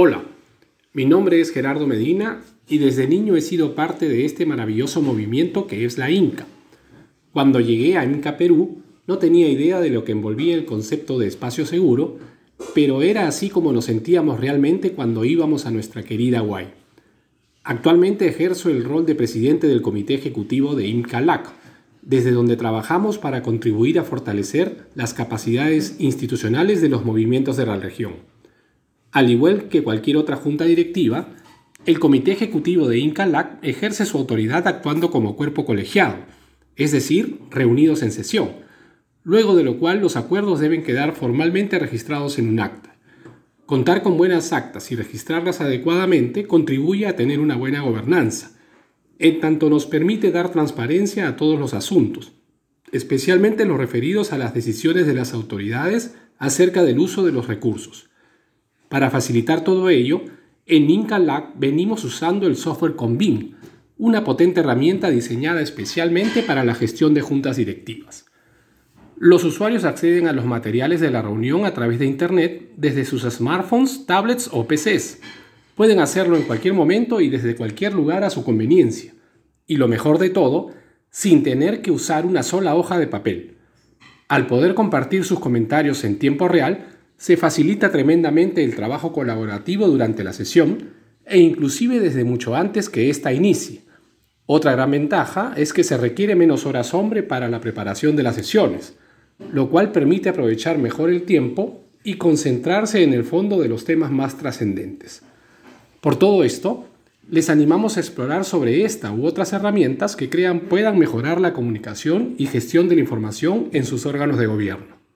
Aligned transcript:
Hola, 0.00 0.22
mi 0.92 1.06
nombre 1.06 1.40
es 1.40 1.50
Gerardo 1.50 1.84
Medina 1.88 2.40
y 2.68 2.78
desde 2.78 3.08
niño 3.08 3.34
he 3.34 3.40
sido 3.40 3.74
parte 3.74 4.08
de 4.08 4.24
este 4.24 4.46
maravilloso 4.46 5.02
movimiento 5.02 5.66
que 5.66 5.84
es 5.84 5.98
la 5.98 6.08
Inca. 6.08 6.46
Cuando 7.32 7.58
llegué 7.58 7.98
a 7.98 8.04
Inca 8.04 8.36
Perú, 8.36 8.80
no 9.08 9.18
tenía 9.18 9.48
idea 9.48 9.80
de 9.80 9.90
lo 9.90 10.04
que 10.04 10.12
envolvía 10.12 10.54
el 10.54 10.66
concepto 10.66 11.18
de 11.18 11.26
espacio 11.26 11.66
seguro, 11.66 12.16
pero 12.76 13.02
era 13.02 13.26
así 13.26 13.50
como 13.50 13.72
nos 13.72 13.86
sentíamos 13.86 14.38
realmente 14.38 14.92
cuando 14.92 15.24
íbamos 15.24 15.66
a 15.66 15.72
nuestra 15.72 16.04
querida 16.04 16.42
Guay. 16.42 16.68
Actualmente 17.64 18.28
ejerzo 18.28 18.70
el 18.70 18.84
rol 18.84 19.04
de 19.04 19.16
presidente 19.16 19.66
del 19.66 19.82
comité 19.82 20.14
ejecutivo 20.14 20.76
de 20.76 20.86
INCALAC, 20.86 21.50
desde 22.02 22.30
donde 22.30 22.56
trabajamos 22.56 23.18
para 23.18 23.42
contribuir 23.42 23.98
a 23.98 24.04
fortalecer 24.04 24.86
las 24.94 25.12
capacidades 25.12 25.96
institucionales 25.98 26.80
de 26.80 26.88
los 26.88 27.04
movimientos 27.04 27.56
de 27.56 27.66
la 27.66 27.78
región. 27.78 28.37
Al 29.10 29.30
igual 29.30 29.68
que 29.68 29.82
cualquier 29.82 30.16
otra 30.16 30.36
junta 30.36 30.64
directiva, 30.64 31.28
el 31.86 31.98
comité 31.98 32.32
ejecutivo 32.32 32.88
de 32.88 32.98
INCALAC 32.98 33.58
ejerce 33.62 34.04
su 34.04 34.18
autoridad 34.18 34.66
actuando 34.68 35.10
como 35.10 35.36
cuerpo 35.36 35.64
colegiado, 35.64 36.16
es 36.76 36.92
decir, 36.92 37.40
reunidos 37.50 38.02
en 38.02 38.12
sesión, 38.12 38.50
luego 39.24 39.56
de 39.56 39.64
lo 39.64 39.78
cual 39.78 40.00
los 40.00 40.16
acuerdos 40.16 40.60
deben 40.60 40.82
quedar 40.82 41.14
formalmente 41.14 41.78
registrados 41.78 42.38
en 42.38 42.48
un 42.48 42.60
acta. 42.60 42.96
Contar 43.64 44.02
con 44.02 44.16
buenas 44.16 44.52
actas 44.52 44.90
y 44.92 44.96
registrarlas 44.96 45.60
adecuadamente 45.60 46.46
contribuye 46.46 47.06
a 47.06 47.16
tener 47.16 47.40
una 47.40 47.56
buena 47.56 47.80
gobernanza, 47.80 48.52
en 49.18 49.40
tanto 49.40 49.70
nos 49.70 49.86
permite 49.86 50.30
dar 50.30 50.52
transparencia 50.52 51.28
a 51.28 51.36
todos 51.36 51.58
los 51.58 51.74
asuntos, 51.74 52.32
especialmente 52.92 53.64
los 53.64 53.78
referidos 53.78 54.32
a 54.32 54.38
las 54.38 54.54
decisiones 54.54 55.06
de 55.06 55.14
las 55.14 55.32
autoridades 55.32 56.14
acerca 56.38 56.82
del 56.82 56.98
uso 56.98 57.24
de 57.24 57.32
los 57.32 57.48
recursos. 57.48 58.08
Para 58.88 59.10
facilitar 59.10 59.64
todo 59.64 59.88
ello, 59.88 60.22
en 60.66 60.90
INCALAC 60.90 61.58
venimos 61.58 62.04
usando 62.04 62.46
el 62.46 62.56
software 62.56 62.96
Convin, 62.96 63.56
una 63.98 64.24
potente 64.24 64.60
herramienta 64.60 65.10
diseñada 65.10 65.60
especialmente 65.60 66.42
para 66.42 66.64
la 66.64 66.74
gestión 66.74 67.14
de 67.14 67.20
juntas 67.20 67.56
directivas. 67.56 68.26
Los 69.16 69.42
usuarios 69.42 69.84
acceden 69.84 70.28
a 70.28 70.32
los 70.32 70.44
materiales 70.44 71.00
de 71.00 71.10
la 71.10 71.22
reunión 71.22 71.64
a 71.64 71.74
través 71.74 71.98
de 71.98 72.06
Internet 72.06 72.70
desde 72.76 73.04
sus 73.04 73.22
smartphones, 73.22 74.06
tablets 74.06 74.48
o 74.52 74.68
PCs. 74.68 75.20
Pueden 75.74 75.98
hacerlo 75.98 76.36
en 76.36 76.44
cualquier 76.44 76.74
momento 76.74 77.20
y 77.20 77.28
desde 77.28 77.56
cualquier 77.56 77.94
lugar 77.94 78.22
a 78.22 78.30
su 78.30 78.44
conveniencia. 78.44 79.12
Y 79.66 79.76
lo 79.76 79.88
mejor 79.88 80.18
de 80.18 80.30
todo, 80.30 80.70
sin 81.10 81.42
tener 81.42 81.82
que 81.82 81.90
usar 81.90 82.26
una 82.26 82.44
sola 82.44 82.76
hoja 82.76 82.96
de 82.98 83.08
papel. 83.08 83.56
Al 84.28 84.46
poder 84.46 84.74
compartir 84.74 85.24
sus 85.24 85.40
comentarios 85.40 86.04
en 86.04 86.20
tiempo 86.20 86.46
real, 86.46 86.97
se 87.18 87.36
facilita 87.36 87.90
tremendamente 87.90 88.64
el 88.64 88.74
trabajo 88.74 89.12
colaborativo 89.12 89.88
durante 89.88 90.24
la 90.24 90.32
sesión 90.32 90.90
e 91.26 91.38
inclusive 91.38 92.00
desde 92.00 92.24
mucho 92.24 92.54
antes 92.54 92.88
que 92.88 93.10
ésta 93.10 93.32
inicie. 93.32 93.82
Otra 94.46 94.72
gran 94.72 94.92
ventaja 94.92 95.52
es 95.56 95.74
que 95.74 95.84
se 95.84 95.98
requiere 95.98 96.34
menos 96.34 96.64
horas 96.64 96.94
hombre 96.94 97.22
para 97.22 97.48
la 97.48 97.60
preparación 97.60 98.16
de 98.16 98.22
las 98.22 98.36
sesiones, 98.36 98.94
lo 99.52 99.68
cual 99.68 99.92
permite 99.92 100.30
aprovechar 100.30 100.78
mejor 100.78 101.10
el 101.10 101.24
tiempo 101.24 101.84
y 102.02 102.14
concentrarse 102.14 103.02
en 103.02 103.12
el 103.12 103.24
fondo 103.24 103.60
de 103.60 103.68
los 103.68 103.84
temas 103.84 104.10
más 104.10 104.38
trascendentes. 104.38 105.22
Por 106.00 106.16
todo 106.16 106.44
esto, 106.44 106.86
les 107.28 107.50
animamos 107.50 107.96
a 107.96 108.00
explorar 108.00 108.44
sobre 108.44 108.84
esta 108.84 109.12
u 109.12 109.26
otras 109.26 109.52
herramientas 109.52 110.16
que 110.16 110.30
crean 110.30 110.60
puedan 110.60 110.98
mejorar 110.98 111.40
la 111.40 111.52
comunicación 111.52 112.34
y 112.38 112.46
gestión 112.46 112.88
de 112.88 112.94
la 112.94 113.02
información 113.02 113.68
en 113.72 113.84
sus 113.84 114.06
órganos 114.06 114.38
de 114.38 114.46
gobierno. 114.46 114.97